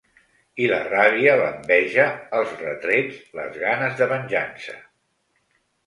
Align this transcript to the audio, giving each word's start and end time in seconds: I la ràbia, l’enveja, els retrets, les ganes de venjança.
I 0.63 0.69
la 0.71 0.79
ràbia, 0.87 1.35
l’enveja, 1.41 2.07
els 2.39 2.57
retrets, 2.65 3.23
les 3.41 3.63
ganes 3.69 3.97
de 4.03 4.13
venjança. 4.17 4.79